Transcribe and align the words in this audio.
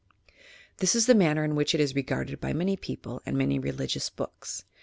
This 0.77 0.95
is 0.95 1.05
the 1.05 1.13
manner 1.13 1.43
in 1.43 1.53
which 1.53 1.75
it 1.75 1.79
is 1.79 1.93
regarded 1.93 2.41
by 2.41 2.53
many 2.53 2.75
people 2.75 3.21
and 3.23 3.35
in 3.35 3.37
many 3.37 3.59
religious 3.59 4.09
books. 4.09 4.65